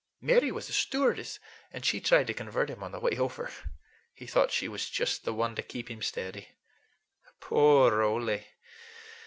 [0.19, 1.37] Mary was a stewardess,
[1.71, 3.51] and she tried to convert him on the way over.
[4.15, 6.47] He thought she was just the one to keep him steady.
[7.39, 8.41] Poor Ole!